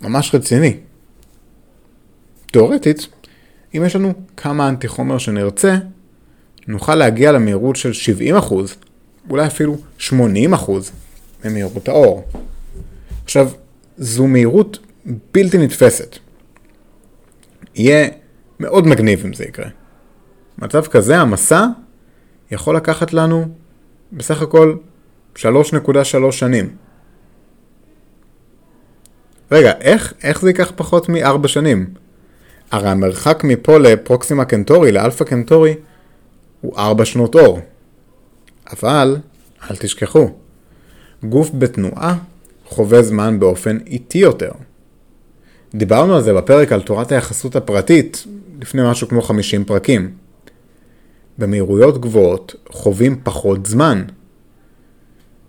ממש 0.00 0.34
רציני. 0.34 0.76
תאורטית, 2.52 3.06
אם 3.76 3.82
יש 3.86 3.96
לנו 3.96 4.12
כמה 4.36 4.68
אנטי 4.68 4.88
חומר 4.88 5.18
שנרצה, 5.18 5.76
נוכל 6.66 6.94
להגיע 6.94 7.32
למהירות 7.32 7.76
של 7.76 7.90
70%, 8.40 8.54
אולי 9.30 9.46
אפילו 9.46 9.76
80% 9.98 10.12
ממהירות 11.44 11.88
האור. 11.88 12.24
עכשיו, 13.24 13.50
זו 13.98 14.26
מהירות 14.26 14.78
בלתי 15.34 15.58
נתפסת. 15.58 16.18
יהיה 17.74 18.08
מאוד 18.60 18.86
מגניב 18.86 19.22
אם 19.24 19.32
זה 19.32 19.44
יקרה. 19.44 19.68
מצב 20.58 20.86
כזה, 20.86 21.18
המסע 21.18 21.66
יכול 22.50 22.76
לקחת 22.76 23.12
לנו 23.12 23.48
בסך 24.12 24.42
הכל 24.42 24.76
3.3 25.36 25.42
שנים. 26.30 26.76
רגע, 29.52 29.72
איך, 29.80 30.14
איך 30.22 30.40
זה 30.40 30.50
ייקח 30.50 30.72
פחות 30.76 31.08
מ-4 31.08 31.48
שנים? 31.48 31.94
הרי 32.70 32.88
המרחק 32.88 33.44
מפה 33.44 33.78
לפרוקסימה 33.78 34.44
קנטורי, 34.44 34.92
לאלפא 34.92 35.24
קנטורי, 35.24 35.74
הוא 36.60 36.78
4 36.78 37.04
שנות 37.04 37.34
אור. 37.34 37.60
אבל, 38.72 39.16
אל 39.70 39.76
תשכחו, 39.76 40.30
גוף 41.24 41.50
בתנועה 41.58 42.16
חווה 42.66 43.02
זמן 43.02 43.40
באופן 43.40 43.78
איטי 43.86 44.18
יותר. 44.18 44.50
דיברנו 45.74 46.16
על 46.16 46.22
זה 46.22 46.32
בפרק 46.34 46.72
על 46.72 46.80
תורת 46.80 47.12
היחסות 47.12 47.56
הפרטית 47.56 48.24
לפני 48.60 48.82
משהו 48.90 49.08
כמו 49.08 49.22
50 49.22 49.64
פרקים. 49.64 50.10
במהירויות 51.38 52.00
גבוהות 52.00 52.54
חווים 52.70 53.20
פחות 53.22 53.66
זמן. 53.66 54.04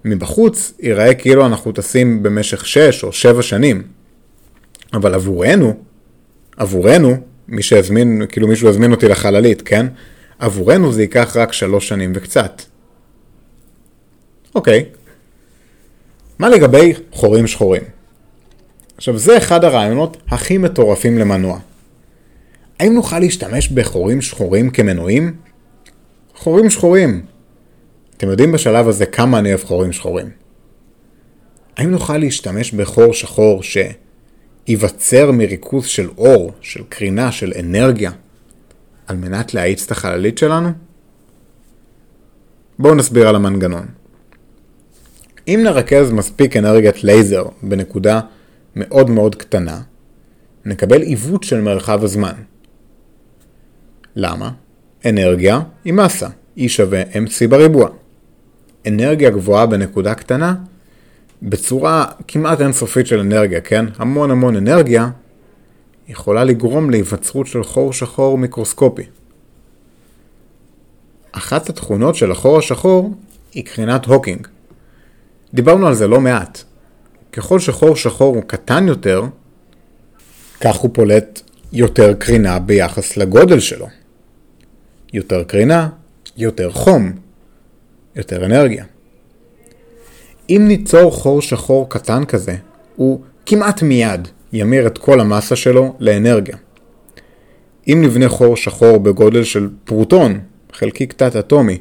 מבחוץ 0.06 0.74
ייראה 0.80 1.14
כאילו 1.14 1.46
אנחנו 1.46 1.72
טסים 1.72 2.24
במשך 2.24 2.66
6 2.68 3.04
או 3.04 3.12
7 3.12 3.42
שנים. 3.42 3.84
אבל 4.94 5.14
עבורנו, 5.14 5.74
עבורנו, 6.58 7.18
מי 7.48 7.62
שהזמין, 7.62 8.22
כאילו 8.30 8.48
מישהו 8.48 8.70
הזמין 8.70 8.92
אותי 8.92 9.08
לחללית, 9.08 9.62
כן? 9.62 9.86
עבורנו 10.40 10.92
זה 10.92 11.02
ייקח 11.02 11.36
רק 11.36 11.54
3 11.54 11.88
שנים 11.88 12.12
וקצת. 12.16 12.62
אוקיי. 14.56 14.86
מה 16.40 16.50
לגבי 16.50 16.94
חורים 17.12 17.48
שחורים? 17.48 17.95
עכשיו 18.98 19.18
זה 19.18 19.38
אחד 19.38 19.64
הרעיונות 19.64 20.18
הכי 20.28 20.58
מטורפים 20.58 21.18
למנוע. 21.18 21.60
האם 22.80 22.94
נוכל 22.94 23.20
להשתמש 23.20 23.68
בחורים 23.70 24.22
שחורים 24.22 24.70
כמנועים? 24.70 25.36
חורים 26.36 26.70
שחורים. 26.70 27.26
אתם 28.18 28.28
יודעים 28.28 28.52
בשלב 28.52 28.88
הזה 28.88 29.06
כמה 29.06 29.40
אני 29.40 29.50
אוהב 29.50 29.64
חורים 29.64 29.92
שחורים. 29.92 30.30
האם 31.78 31.92
נוכל 31.92 32.18
להשתמש 32.18 32.72
בחור 32.72 33.14
שחור 33.14 33.62
שייווצר 34.68 35.32
מריכוז 35.32 35.86
של 35.86 36.10
אור, 36.18 36.52
של 36.62 36.84
קרינה, 36.90 37.32
של 37.32 37.54
אנרגיה, 37.60 38.12
על 39.08 39.18
מנת 39.18 39.54
להאיץ 39.54 39.86
את 39.86 39.92
החללית 39.92 40.38
שלנו? 40.38 40.70
בואו 42.80 42.96
נסביר 42.96 43.28
על 43.28 43.36
המנגנון. 43.36 43.86
אם 45.48 45.62
נרכז 45.64 46.12
מספיק 46.12 46.58
אנרגיית 46.58 47.04
לייזר 47.04 47.46
בנקודה 47.64 48.20
מאוד 48.76 49.10
מאוד 49.10 49.36
קטנה, 49.36 49.82
נקבל 50.66 51.02
עיוות 51.02 51.44
של 51.44 51.62
מרחב 51.62 52.04
הזמן. 52.04 52.34
למה? 54.16 54.52
אנרגיה 55.06 55.62
היא 55.86 55.94
מסה, 55.94 56.28
E 56.58 56.62
שווה 56.68 57.04
mc 57.04 57.48
בריבוע. 57.50 57.90
אנרגיה 58.88 59.30
גבוהה 59.30 59.66
בנקודה 59.66 60.16
קטנה, 60.16 60.56
בצורה 61.42 62.06
כמעט 62.28 62.62
אינסופית 62.62 63.08
של 63.08 63.20
אנרגיה, 63.20 63.62
כן? 63.62 63.86
המון 63.98 64.32
המון 64.32 64.56
אנרגיה, 64.56 65.10
יכולה 66.08 66.44
לגרום 66.44 66.90
להיווצרות 66.90 67.48
של 67.48 67.64
חור 67.64 67.94
שחור 67.94 68.38
מיקרוסקופי. 68.38 69.04
אחת 71.32 71.70
התכונות 71.70 72.16
של 72.16 72.32
החור 72.32 72.58
השחור 72.58 73.16
היא 73.54 73.66
קרינת 73.66 74.06
הוקינג. 74.06 74.48
דיברנו 75.54 75.88
על 75.88 75.94
זה 75.94 76.08
לא 76.08 76.22
מעט. 76.22 76.64
ככל 77.36 77.60
שחור 77.60 77.96
שחור 77.96 78.36
הוא 78.36 78.44
קטן 78.48 78.88
יותר, 78.88 79.24
כך 80.62 80.76
הוא 80.76 80.90
פולט 80.94 81.42
יותר 81.74 82.14
קרינה 82.14 82.60
ביחס 82.60 83.18
לגודל 83.18 83.60
שלו. 83.60 83.88
יותר 85.14 85.44
קרינה, 85.44 85.90
יותר 86.38 86.72
חום, 86.72 87.12
יותר 88.16 88.46
אנרגיה. 88.46 88.86
אם 90.50 90.66
ניצור 90.68 91.12
חור 91.12 91.42
שחור 91.42 91.90
קטן 91.90 92.26
כזה, 92.26 92.56
הוא 92.96 93.22
כמעט 93.46 93.82
מיד 93.82 94.28
ימיר 94.54 94.88
את 94.88 94.98
כל 94.98 95.20
המסה 95.20 95.56
שלו 95.56 95.96
לאנרגיה. 96.00 96.58
אם 97.88 98.00
נבנה 98.02 98.30
חור 98.30 98.58
שחור 98.58 98.98
בגודל 98.98 99.44
של 99.44 99.70
פרוטון, 99.84 100.40
חלקיק 100.74 101.14
תת-אטומי, 101.14 101.78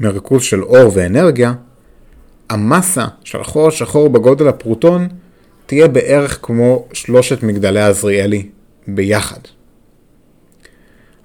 מריכוז 0.00 0.42
של 0.42 0.62
אור 0.62 0.90
ואנרגיה, 0.94 1.52
המסה 2.52 3.06
של 3.24 3.40
החור 3.40 3.68
השחור 3.68 4.08
בגודל 4.10 4.48
הפרוטון 4.48 5.08
תהיה 5.66 5.88
בערך 5.88 6.38
כמו 6.42 6.86
שלושת 6.92 7.42
מגדלי 7.42 7.82
עזריאלי 7.82 8.48
ביחד. 8.88 9.40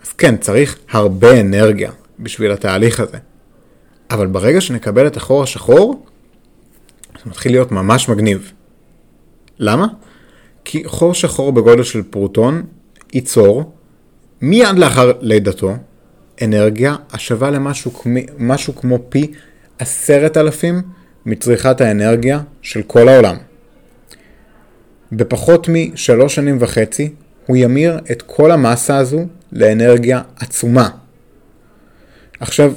אז 0.03 0.13
כן, 0.13 0.37
צריך 0.37 0.77
הרבה 0.91 1.41
אנרגיה 1.41 1.91
בשביל 2.19 2.51
התהליך 2.51 2.99
הזה. 2.99 3.17
אבל 4.11 4.27
ברגע 4.27 4.61
שנקבל 4.61 5.07
את 5.07 5.17
החור 5.17 5.43
השחור, 5.43 6.05
זה 7.23 7.29
מתחיל 7.29 7.51
להיות 7.51 7.71
ממש 7.71 8.09
מגניב. 8.09 8.51
למה? 9.59 9.87
כי 10.65 10.83
חור 10.85 11.13
שחור 11.13 11.51
בגודל 11.51 11.83
של 11.83 12.03
פרוטון 12.03 12.63
ייצור, 13.13 13.71
מיד 14.41 14.77
לאחר 14.77 15.11
לידתו, 15.19 15.75
אנרגיה 16.41 16.95
השווה 17.11 17.49
למשהו 17.49 18.75
כמו 18.75 18.99
פי 19.09 19.31
עשרת 19.79 20.37
אלפים 20.37 20.81
מצריכת 21.27 21.81
האנרגיה 21.81 22.39
של 22.61 22.83
כל 22.83 23.07
העולם. 23.07 23.35
בפחות 25.11 25.67
משלוש 25.69 26.35
שנים 26.35 26.57
וחצי 26.59 27.13
הוא 27.45 27.57
ימיר 27.57 27.99
את 28.11 28.21
כל 28.21 28.51
המסה 28.51 28.97
הזו 28.97 29.25
לאנרגיה 29.51 30.21
עצומה. 30.35 30.89
עכשיו, 32.39 32.73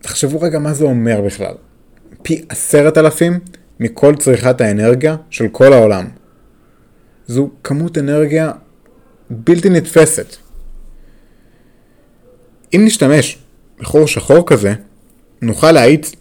תחשבו 0.00 0.40
רגע 0.40 0.58
מה 0.58 0.74
זה 0.74 0.84
אומר 0.84 1.20
בכלל. 1.20 1.54
פי 2.22 2.44
עשרת 2.48 2.98
אלפים 2.98 3.38
מכל 3.80 4.16
צריכת 4.16 4.60
האנרגיה 4.60 5.16
של 5.30 5.48
כל 5.48 5.72
העולם. 5.72 6.08
זו 7.26 7.50
כמות 7.64 7.98
אנרגיה 7.98 8.52
בלתי 9.30 9.70
נתפסת. 9.70 10.36
אם 12.74 12.82
נשתמש 12.84 13.38
בחור 13.78 14.06
שחור 14.06 14.46
כזה, 14.46 14.74
נוכל 15.42 15.72
להאיץ 15.72 16.12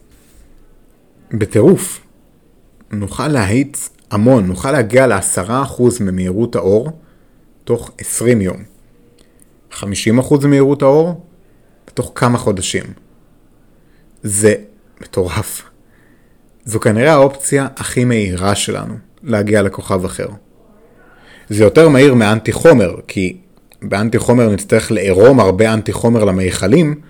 בטירוף. 1.34 2.00
נוכל 2.92 3.28
להאיץ 3.28 3.90
המון, 4.12 4.48
נוכל 4.48 4.72
להגיע 4.72 5.08
לעשרה 5.08 5.64
אחוז 5.64 6.02
ממהירות 6.02 6.56
האור 6.56 6.92
תוך 7.64 7.92
20 7.98 8.42
יום. 8.42 8.64
50 9.72 10.20
אחוז 10.20 10.46
ממהירות 10.46 10.82
האור 10.82 11.26
בתוך 11.88 12.12
כמה 12.16 12.38
חודשים. 12.38 12.84
זה 14.24 14.56
מטורף. 15.02 15.64
זו 16.66 16.80
כנראה 16.80 17.14
האופציה 17.14 17.68
הכי 17.76 18.06
מהירה 18.06 18.56
שלנו 18.56 18.94
להגיע 19.24 19.62
לכוכב 19.62 20.06
אחר. 20.06 20.28
זה 21.50 21.64
יותר 21.64 21.90
מהיר 21.90 22.14
מאנטי 22.14 22.52
חומר, 22.52 22.96
כי 23.08 23.38
באנטי 23.82 24.20
חומר 24.20 24.50
נצטרך 24.50 24.92
לערום 24.92 25.40
הרבה 25.40 25.74
אנטי 25.74 25.94
חומר 25.94 26.24
למיכלים 26.24 27.02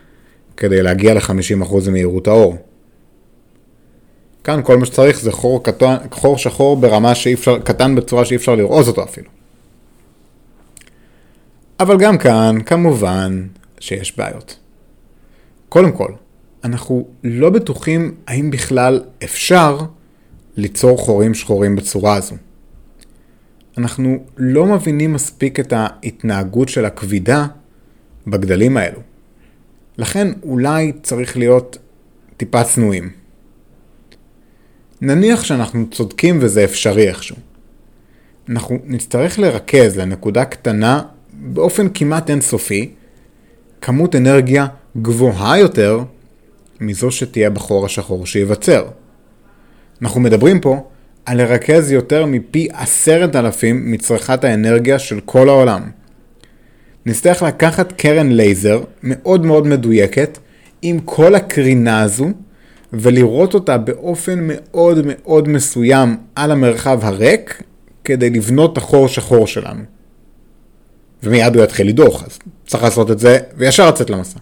כדי 0.58 0.82
להגיע 0.82 1.14
ל-50% 1.14 1.90
ממהירות 1.90 2.28
האור. 2.28 2.58
כאן 4.44 4.62
כל 4.64 4.78
מה 4.78 4.86
שצריך 4.86 5.20
זה 5.20 5.32
חור, 5.32 5.64
קטן, 5.64 5.96
חור 6.12 6.38
שחור 6.38 6.78
ברמה 6.78 7.16
שאי 7.16 7.34
אפשר, 7.34 7.60
קטן 7.60 7.96
בצורה 7.96 8.26
שאי 8.26 8.36
אפשר 8.36 8.56
לראות 8.56 8.88
אותו 8.88 9.04
אפילו. 9.04 9.30
אבל 11.80 11.98
גם 11.98 12.18
כאן, 12.18 12.58
כמובן, 12.66 13.48
שיש 13.80 14.18
בעיות. 14.18 14.60
קודם 15.70 15.92
כל, 15.92 16.12
אנחנו 16.64 17.08
לא 17.24 17.50
בטוחים 17.50 18.16
האם 18.28 18.52
בכלל 18.52 19.04
אפשר 19.24 19.78
ליצור 20.58 20.98
חורים 20.98 21.34
שחורים 21.34 21.76
בצורה 21.76 22.16
הזו. 22.16 22.36
אנחנו 23.78 24.24
לא 24.38 24.66
מבינים 24.66 25.14
מספיק 25.14 25.60
את 25.60 25.74
ההתנהגות 25.74 26.70
של 26.70 26.86
הכבידה 26.86 27.48
בגדלים 28.28 28.78
האלו. 28.78 29.00
לכן 29.98 30.28
אולי 30.44 30.92
צריך 31.04 31.38
להיות 31.38 31.78
טיפה 32.38 32.64
צנועים. 32.64 33.23
נניח 35.06 35.44
שאנחנו 35.44 35.86
צודקים 35.92 36.38
וזה 36.42 36.64
אפשרי 36.64 37.08
איכשהו. 37.08 37.36
אנחנו 38.50 38.80
נצטרך 38.86 39.40
לרכז 39.40 39.98
לנקודה 39.98 40.46
קטנה 40.46 41.02
באופן 41.34 41.88
כמעט 41.94 42.30
אינסופי 42.30 42.92
כמות 43.82 44.16
אנרגיה 44.16 44.68
גבוהה 45.02 45.60
יותר 45.60 46.00
מזו 46.82 47.12
שתהיה 47.12 47.50
בחור 47.50 47.86
השחור 47.86 48.26
שייווצר. 48.26 48.86
אנחנו 50.02 50.22
מדברים 50.22 50.60
פה 50.60 50.90
על 51.26 51.38
לרכז 51.38 51.92
יותר 51.92 52.26
מפי 52.26 52.68
עשרת 52.74 53.36
אלפים 53.36 53.92
מצריכת 53.92 54.44
האנרגיה 54.44 55.00
של 55.00 55.20
כל 55.26 55.50
העולם. 55.50 55.82
נצטרך 57.06 57.44
לקחת 57.44 57.92
קרן 57.92 58.32
לייזר 58.32 58.84
מאוד 59.04 59.46
מאוד 59.46 59.68
מדויקת 59.68 60.38
עם 60.82 61.00
כל 61.00 61.36
הקרינה 61.36 62.02
הזו 62.02 62.28
ולראות 62.94 63.54
אותה 63.54 63.78
באופן 63.78 64.40
מאוד 64.42 64.98
מאוד 65.06 65.48
מסוים 65.48 66.18
על 66.36 66.52
המרחב 66.52 67.00
הריק 67.02 67.64
כדי 68.04 68.30
לבנות 68.30 68.74
את 68.74 68.78
החור 68.78 69.08
שחור 69.08 69.48
שלנו. 69.48 69.84
ומיד 71.24 71.56
הוא 71.56 71.64
יתחיל 71.64 71.88
לדוח, 71.88 72.24
אז 72.24 72.40
צריך 72.68 72.84
לעשות 72.84 73.12
את 73.12 73.20
זה 73.20 73.38
וישר 73.58 73.90
לצאת 73.90 74.10
למסע. 74.10 74.40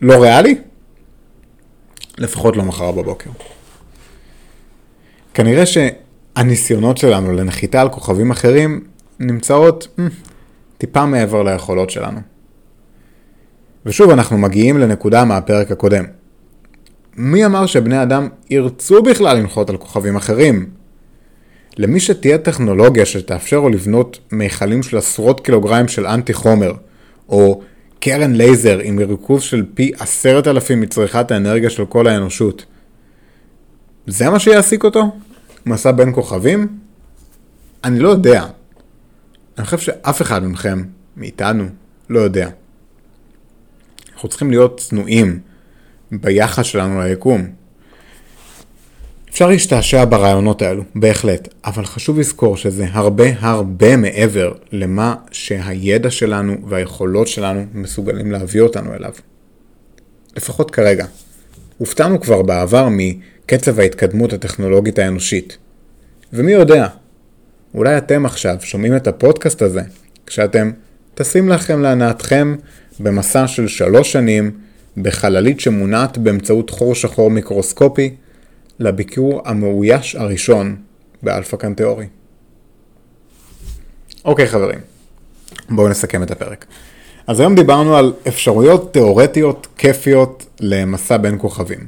לא 0.00 0.22
ריאלי? 0.22 0.58
לפחות 2.18 2.56
לא 2.56 2.64
מחר 2.64 2.92
בבוקר. 2.92 3.30
כנראה 5.34 5.64
שהניסיונות 5.66 6.98
שלנו 6.98 7.32
לנחיתה 7.32 7.80
על 7.80 7.88
כוכבים 7.88 8.30
אחרים 8.30 8.84
נמצאות 9.18 9.88
אה, 9.98 10.04
טיפה 10.78 11.06
מעבר 11.06 11.42
ליכולות 11.42 11.90
שלנו. 11.90 12.20
ושוב 13.86 14.10
אנחנו 14.10 14.38
מגיעים 14.38 14.78
לנקודה 14.78 15.24
מהפרק 15.24 15.70
הקודם. 15.70 16.04
מי 17.16 17.46
אמר 17.46 17.66
שבני 17.66 18.02
אדם 18.02 18.28
ירצו 18.50 19.02
בכלל 19.02 19.36
לנחות 19.36 19.70
על 19.70 19.76
כוכבים 19.76 20.16
אחרים? 20.16 20.70
למי 21.78 22.00
שתהיה 22.00 22.38
טכנולוגיה 22.38 23.06
שתאפשר 23.06 23.60
לו 23.60 23.68
לבנות 23.68 24.18
מיכלים 24.32 24.82
של 24.82 24.96
עשרות 24.96 25.40
קילוגרמים 25.40 25.88
של 25.88 26.06
אנטי 26.06 26.32
חומר, 26.32 26.72
או 27.28 27.62
קרן 28.00 28.32
לייזר 28.32 28.78
עם 28.78 28.98
ריכוז 28.98 29.42
של 29.42 29.64
פי 29.74 29.92
עשרת 29.98 30.46
אלפים 30.46 30.80
מצריכת 30.80 31.30
האנרגיה 31.30 31.70
של 31.70 31.86
כל 31.86 32.06
האנושות, 32.06 32.64
זה 34.06 34.30
מה 34.30 34.38
שיעסיק 34.38 34.84
אותו? 34.84 35.16
מסע 35.66 35.92
בין 35.92 36.14
כוכבים? 36.14 36.78
אני 37.84 37.98
לא 37.98 38.08
יודע. 38.08 38.46
אני 39.58 39.64
חושב 39.64 39.78
שאף 39.78 40.22
אחד 40.22 40.44
מכם, 40.44 40.82
מאיתנו, 41.16 41.64
לא 42.10 42.20
יודע. 42.20 42.48
אנחנו 44.12 44.28
צריכים 44.28 44.50
להיות 44.50 44.80
צנועים 44.80 45.40
ביחס 46.12 46.66
שלנו 46.66 47.00
ליקום. 47.02 47.46
אפשר 49.30 49.48
להשתעשע 49.48 50.04
ברעיונות 50.04 50.62
האלו, 50.62 50.82
בהחלט, 50.94 51.48
אבל 51.64 51.84
חשוב 51.84 52.18
לזכור 52.18 52.56
שזה 52.56 52.86
הרבה 52.90 53.24
הרבה 53.38 53.96
מעבר 53.96 54.52
למה 54.72 55.14
שהידע 55.30 56.10
שלנו 56.10 56.56
והיכולות 56.68 57.28
שלנו 57.28 57.66
מסוגלים 57.74 58.32
להביא 58.32 58.60
אותנו 58.60 58.94
אליו. 58.94 59.12
לפחות 60.36 60.70
כרגע. 60.70 61.06
הופתענו 61.78 62.20
כבר 62.20 62.42
בעבר 62.42 62.88
מקצב 62.90 63.80
ההתקדמות 63.80 64.32
הטכנולוגית 64.32 64.98
האנושית. 64.98 65.58
ומי 66.32 66.52
יודע, 66.52 66.86
אולי 67.74 67.98
אתם 67.98 68.26
עכשיו 68.26 68.56
שומעים 68.60 68.96
את 68.96 69.06
הפודקאסט 69.06 69.62
הזה 69.62 69.82
כשאתם 70.26 70.70
טסים 71.14 71.48
לכם 71.48 71.82
להנאתכם 71.82 72.56
במסע 73.00 73.46
של 73.46 73.68
שלוש 73.68 74.12
שנים 74.12 74.50
בחללית 75.02 75.60
שמונעת 75.60 76.18
באמצעות 76.18 76.70
חור 76.70 76.94
שחור 76.94 77.30
מיקרוסקופי 77.30 78.14
לביקור 78.78 79.42
המאויש 79.44 80.14
הראשון 80.14 80.76
באלפא 81.22 81.56
קנטאורי. 81.56 82.06
אוקיי 84.24 84.46
חברים, 84.48 84.78
בואו 85.70 85.88
נסכם 85.88 86.22
את 86.22 86.30
הפרק. 86.30 86.66
אז 87.26 87.40
היום 87.40 87.54
דיברנו 87.54 87.96
על 87.96 88.12
אפשרויות 88.28 88.92
תיאורטיות 88.92 89.66
כיפיות 89.76 90.46
למסע 90.60 91.16
בין 91.16 91.38
כוכבים. 91.38 91.86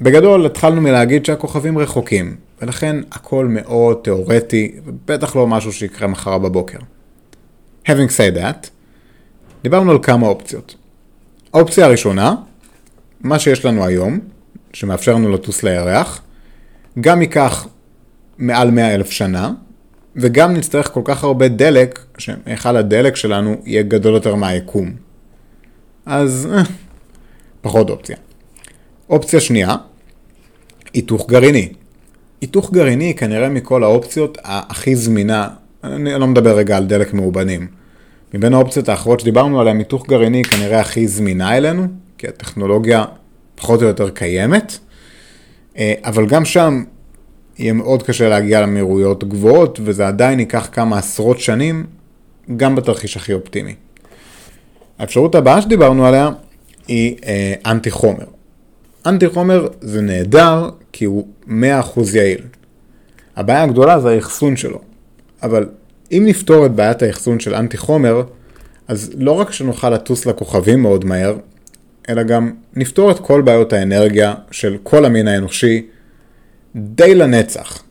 בגדול 0.00 0.46
התחלנו 0.46 0.80
מלהגיד 0.80 1.26
שהכוכבים 1.26 1.78
רחוקים, 1.78 2.36
ולכן 2.62 2.96
הכל 3.12 3.46
מאוד 3.46 3.98
תיאורטי, 4.04 4.72
ובטח 4.84 5.36
לא 5.36 5.46
משהו 5.46 5.72
שיקרה 5.72 6.08
מחר 6.08 6.38
בבוקר. 6.38 6.78
Having 7.86 8.10
said 8.16 8.36
that, 8.36 8.68
דיברנו 9.62 9.90
על 9.90 9.98
כמה 10.02 10.26
אופציות. 10.26 10.74
האופציה 11.52 11.86
הראשונה, 11.86 12.34
מה 13.20 13.38
שיש 13.38 13.64
לנו 13.64 13.84
היום, 13.84 14.18
שמאפשר 14.72 15.14
לנו 15.14 15.32
לטוס 15.32 15.62
לירח, 15.62 16.22
גם 17.00 17.22
ייקח 17.22 17.66
מעל 18.38 18.70
100 18.70 18.94
אלף 18.94 19.10
שנה, 19.10 19.52
וגם 20.16 20.54
נצטרך 20.54 20.90
כל 20.92 21.00
כך 21.04 21.24
הרבה 21.24 21.48
דלק, 21.48 22.00
שהיכל 22.18 22.76
הדלק 22.76 23.16
שלנו 23.16 23.56
יהיה 23.64 23.82
גדול 23.82 24.14
יותר 24.14 24.34
מהיקום. 24.34 24.92
אז 26.06 26.48
פחות 27.60 27.90
אופציה. 27.90 28.16
אופציה 29.10 29.40
שנייה, 29.40 29.76
היתוך 30.94 31.28
גרעיני. 31.28 31.72
היתוך 32.40 32.72
גרעיני 32.72 33.04
היא 33.04 33.16
כנראה 33.16 33.48
מכל 33.48 33.84
האופציות 33.84 34.38
הכי 34.44 34.96
זמינה, 34.96 35.48
אני 35.84 36.18
לא 36.18 36.26
מדבר 36.26 36.56
רגע 36.56 36.76
על 36.76 36.86
דלק 36.86 37.14
מאובנים. 37.14 37.81
מבין 38.34 38.54
האופציות 38.54 38.88
האחרות 38.88 39.20
שדיברנו 39.20 39.60
עליהן, 39.60 39.78
היתוך 39.78 40.06
גרעיני 40.08 40.36
היא 40.36 40.44
כנראה 40.44 40.80
הכי 40.80 41.08
זמינה 41.08 41.56
אלינו, 41.56 41.86
כי 42.18 42.28
הטכנולוגיה 42.28 43.04
פחות 43.54 43.82
או 43.82 43.86
יותר 43.86 44.10
קיימת, 44.10 44.78
אה, 45.78 45.94
אבל 46.04 46.26
גם 46.26 46.44
שם 46.44 46.84
יהיה 47.58 47.72
מאוד 47.72 48.02
קשה 48.02 48.28
להגיע 48.28 48.60
למהירויות 48.60 49.24
גבוהות, 49.24 49.80
וזה 49.84 50.08
עדיין 50.08 50.40
ייקח 50.40 50.68
כמה 50.72 50.98
עשרות 50.98 51.40
שנים, 51.40 51.86
גם 52.56 52.76
בתרחיש 52.76 53.16
הכי 53.16 53.32
אופטימי. 53.32 53.74
האפשרות 54.98 55.34
הבאה 55.34 55.62
שדיברנו 55.62 56.06
עליה 56.06 56.30
היא 56.88 57.16
אה, 57.26 57.54
אנטי 57.66 57.90
חומר. 57.90 58.24
אנטי 59.06 59.28
חומר 59.28 59.68
זה 59.80 60.00
נהדר 60.00 60.70
כי 60.92 61.04
הוא 61.04 61.28
100% 61.48 61.50
יעיל. 62.14 62.40
הבעיה 63.36 63.62
הגדולה 63.62 64.00
זה 64.00 64.10
האחסון 64.10 64.56
שלו. 64.56 64.78
אבל 65.42 65.68
אם 66.12 66.22
נפתור 66.26 66.66
את 66.66 66.72
בעיית 66.72 67.02
האחסון 67.02 67.40
של 67.40 67.54
אנטי 67.54 67.76
חומר, 67.76 68.22
אז 68.88 69.10
לא 69.18 69.32
רק 69.32 69.52
שנוכל 69.52 69.90
לטוס 69.90 70.26
לכוכבים 70.26 70.82
מאוד 70.82 71.04
מהר, 71.04 71.36
אלא 72.08 72.22
גם 72.22 72.52
נפתור 72.76 73.10
את 73.10 73.18
כל 73.18 73.42
בעיות 73.42 73.72
האנרגיה 73.72 74.34
של 74.50 74.76
כל 74.82 75.04
המין 75.04 75.28
האנושי 75.28 75.86
די 76.76 77.14
לנצח. 77.14 77.82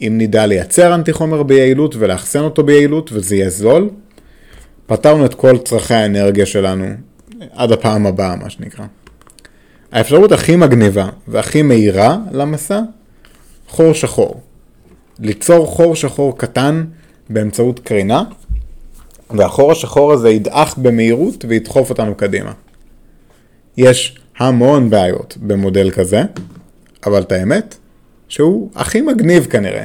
אם 0.00 0.14
נדע 0.18 0.46
לייצר 0.46 0.94
אנטי 0.94 1.12
חומר 1.12 1.42
ביעילות 1.42 1.94
ולאחסן 1.98 2.40
אותו 2.40 2.62
ביעילות 2.62 3.10
וזה 3.12 3.36
יהיה 3.36 3.50
זול, 3.50 3.90
פתרנו 4.86 5.26
את 5.26 5.34
כל 5.34 5.58
צרכי 5.58 5.94
האנרגיה 5.94 6.46
שלנו 6.46 6.86
עד 7.52 7.72
הפעם 7.72 8.06
הבאה, 8.06 8.36
מה 8.36 8.50
שנקרא. 8.50 8.84
האפשרות 9.92 10.32
הכי 10.32 10.56
מגניבה 10.56 11.08
והכי 11.28 11.62
מהירה 11.62 12.16
למסע, 12.32 12.80
חור 13.68 13.92
שחור. 13.92 14.40
ליצור 15.18 15.66
חור 15.66 15.96
שחור 15.96 16.38
קטן 16.38 16.84
באמצעות 17.30 17.78
קרינה, 17.78 18.24
והחור 19.30 19.72
השחור 19.72 20.12
הזה 20.12 20.30
ידעך 20.30 20.78
במהירות 20.78 21.44
וידחוף 21.48 21.90
אותנו 21.90 22.14
קדימה. 22.14 22.52
יש 23.76 24.18
המון 24.38 24.90
בעיות 24.90 25.36
במודל 25.40 25.90
כזה, 25.90 26.22
אבל 27.06 27.22
את 27.22 27.32
האמת, 27.32 27.76
שהוא 28.28 28.70
הכי 28.74 29.00
מגניב 29.00 29.46
כנראה. 29.46 29.84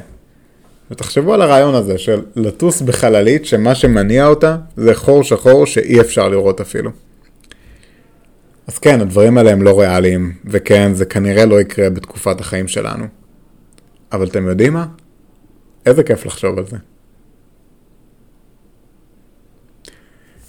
ותחשבו 0.91 1.33
על 1.33 1.41
הרעיון 1.41 1.75
הזה 1.75 1.97
של 1.97 2.21
לטוס 2.35 2.81
בחללית 2.81 3.45
שמה 3.45 3.75
שמניע 3.75 4.27
אותה 4.27 4.57
זה 4.77 4.95
חור 4.95 5.23
שחור 5.23 5.65
שאי 5.65 6.01
אפשר 6.01 6.29
לראות 6.29 6.61
אפילו. 6.61 6.91
אז 8.67 8.77
כן, 8.77 9.01
הדברים 9.01 9.37
האלה 9.37 9.51
הם 9.51 9.61
לא 9.61 9.79
ריאליים, 9.79 10.33
וכן, 10.45 10.93
זה 10.93 11.05
כנראה 11.05 11.45
לא 11.45 11.61
יקרה 11.61 11.89
בתקופת 11.89 12.41
החיים 12.41 12.67
שלנו. 12.67 13.05
אבל 14.11 14.27
אתם 14.27 14.47
יודעים 14.47 14.73
מה? 14.73 14.85
איזה 15.85 16.03
כיף 16.03 16.25
לחשוב 16.25 16.57
על 16.57 16.65
זה. 16.67 16.77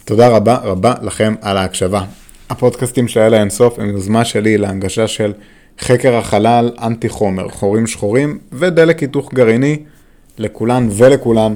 תודה 0.06 0.28
רבה 0.28 0.56
רבה 0.56 0.94
לכם 1.02 1.34
על 1.40 1.56
ההקשבה. 1.56 2.04
הפודקאסטים 2.50 3.08
של 3.08 3.20
אלה 3.20 3.40
אינסוף 3.40 3.78
הם 3.78 3.88
יוזמה 3.88 4.24
שלי 4.24 4.58
להנגשה 4.58 5.06
של 5.06 5.32
חקר 5.80 6.16
החלל, 6.16 6.70
אנטי 6.82 7.08
חומר, 7.08 7.48
חורים 7.48 7.86
שחורים 7.86 8.38
ודלק 8.52 8.98
היתוך 8.98 9.34
גרעיני 9.34 9.76
לכולן 10.38 10.88
ולכולן, 10.96 11.54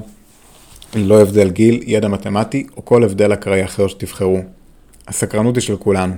ללא 0.94 1.22
הבדל 1.22 1.50
גיל, 1.50 1.80
ידע 1.86 2.08
מתמטי 2.08 2.66
או 2.76 2.84
כל 2.84 3.04
הבדל 3.04 3.32
אקראי 3.32 3.64
אחר 3.64 3.88
שתבחרו. 3.88 4.40
הסקרנות 5.08 5.56
היא 5.56 5.62
של 5.62 5.76
כולנו. 5.76 6.14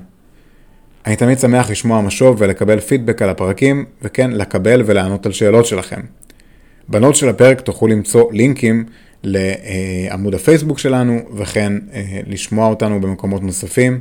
אני 1.07 1.16
תמיד 1.16 1.38
שמח 1.38 1.71
לשמוע 1.71 2.01
משוב 2.01 2.37
ולקבל 2.38 2.81
פידבק 2.81 3.23
על 3.23 3.29
הפרקים, 3.29 3.85
וכן, 4.03 4.31
לקבל 4.31 4.83
ולענות 4.87 5.27
על 5.27 5.33
שאלות 5.33 5.66
שלכם. 5.66 6.01
בנות 6.88 7.16
של 7.16 7.29
הפרק 7.29 7.61
תוכלו 7.61 7.88
למצוא 7.88 8.33
לינקים 8.33 8.85
לעמוד 9.24 10.35
הפייסבוק 10.35 10.78
שלנו, 10.78 11.20
וכן 11.35 11.72
אה, 11.92 12.20
לשמוע 12.26 12.68
אותנו 12.68 13.00
במקומות 13.00 13.42
נוספים. 13.42 14.00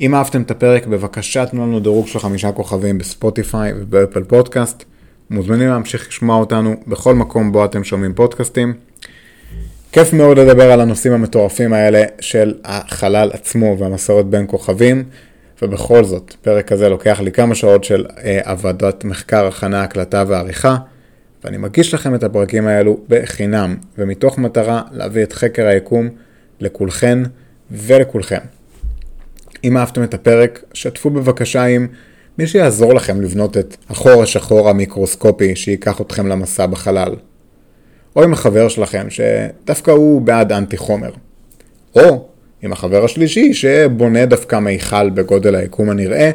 אם 0.00 0.14
אהבתם 0.14 0.42
את 0.42 0.50
הפרק, 0.50 0.86
בבקשה 0.86 1.46
תנו 1.46 1.66
לנו 1.66 1.80
דירוג 1.80 2.06
של 2.06 2.18
חמישה 2.18 2.52
כוכבים 2.52 2.98
בספוטיפיי 2.98 3.72
ובאפל 3.76 4.24
פודקאסט. 4.24 4.84
מוזמנים 5.30 5.68
להמשיך 5.68 6.08
לשמוע 6.08 6.36
אותנו 6.36 6.74
בכל 6.86 7.14
מקום 7.14 7.52
בו 7.52 7.64
אתם 7.64 7.84
שומעים 7.84 8.14
פודקאסטים. 8.14 8.74
כיף 9.92 10.12
מאוד 10.12 10.38
לדבר 10.38 10.72
על 10.72 10.80
הנושאים 10.80 11.12
המטורפים 11.12 11.72
האלה 11.72 12.02
של 12.20 12.54
החלל 12.64 13.30
עצמו 13.32 13.76
והמסורת 13.78 14.26
בין 14.26 14.44
כוכבים, 14.48 15.04
ובכל 15.62 16.04
זאת, 16.04 16.34
פרק 16.42 16.68
כזה 16.68 16.88
לוקח 16.88 17.20
לי 17.20 17.32
כמה 17.32 17.54
שעות 17.54 17.84
של 17.84 18.06
אה, 18.24 18.40
עבודת 18.44 19.04
מחקר, 19.04 19.46
הכנה, 19.46 19.82
הקלטה 19.82 20.24
ועריכה, 20.28 20.76
ואני 21.44 21.56
מגיש 21.56 21.94
לכם 21.94 22.14
את 22.14 22.22
הפרקים 22.22 22.66
האלו 22.66 23.00
בחינם, 23.08 23.76
ומתוך 23.98 24.38
מטרה 24.38 24.82
להביא 24.92 25.22
את 25.22 25.32
חקר 25.32 25.66
היקום 25.66 26.08
לכולכן 26.60 27.18
ולכולכם. 27.70 28.38
אם 29.64 29.76
אהבתם 29.76 30.02
את 30.02 30.14
הפרק, 30.14 30.62
שתפו 30.72 31.10
בבקשה 31.10 31.64
עם 31.64 31.86
מי 32.38 32.46
שיעזור 32.46 32.94
לכם 32.94 33.20
לבנות 33.20 33.56
את 33.56 33.76
החור 33.88 34.22
השחור 34.22 34.70
המיקרוסקופי 34.70 35.56
שייקח 35.56 36.00
אתכם 36.00 36.26
למסע 36.26 36.66
בחלל. 36.66 37.14
או 38.16 38.22
עם 38.22 38.32
החבר 38.32 38.68
שלכם 38.68 39.06
שדווקא 39.10 39.90
הוא 39.90 40.22
בעד 40.22 40.52
אנטי 40.52 40.76
חומר. 40.76 41.10
או 41.96 42.28
עם 42.62 42.72
החבר 42.72 43.04
השלישי 43.04 43.54
שבונה 43.54 44.26
דווקא 44.26 44.58
מיכל 44.58 45.10
בגודל 45.10 45.54
היקום 45.54 45.90
הנראה, 45.90 46.30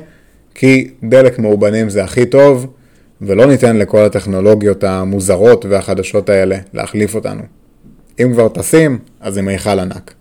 כי 0.56 0.92
דלק 1.04 1.40
מאובנים 1.40 1.90
זה 1.90 2.04
הכי 2.04 2.26
טוב, 2.26 2.74
ולא 3.22 3.46
ניתן 3.46 3.78
לכל 3.78 4.06
הטכנולוגיות 4.06 4.84
המוזרות 4.84 5.66
והחדשות 5.70 6.30
האלה 6.30 6.58
להחליף 6.74 7.16
אותנו. 7.16 7.42
אם 8.20 8.34
כבר 8.34 8.48
טסים, 8.50 9.00
אז 9.20 9.38
עם 9.38 9.46
מיכל 9.46 9.80
ענק. 9.80 10.14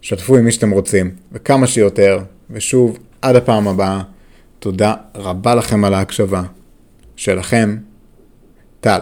שתפו 0.00 0.36
עם 0.36 0.44
מי 0.44 0.52
שאתם 0.52 0.70
רוצים, 0.70 1.10
וכמה 1.32 1.66
שיותר, 1.66 2.18
ושוב, 2.50 2.98
עד 3.22 3.36
הפעם 3.36 3.68
הבאה, 3.68 4.02
תודה 4.58 4.94
רבה 5.14 5.54
לכם 5.54 5.84
על 5.84 5.94
ההקשבה. 5.94 6.42
שלכם, 7.16 7.76
טל. 8.80 8.98